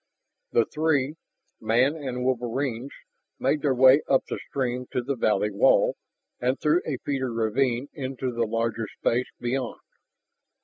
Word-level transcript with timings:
The 0.51 0.65
three, 0.65 1.13
man 1.59 1.95
and 1.95 2.25
wolverines, 2.25 2.89
made 3.37 3.61
their 3.61 3.75
way 3.75 4.01
up 4.09 4.23
the 4.27 4.39
stream 4.49 4.87
to 4.91 5.03
the 5.03 5.15
valley 5.15 5.51
wall 5.51 5.95
and 6.39 6.59
through 6.59 6.81
a 6.87 6.97
feeder 7.05 7.31
ravine 7.31 7.87
into 7.93 8.31
the 8.33 8.47
larger 8.47 8.87
space 8.97 9.27
beyond. 9.39 9.79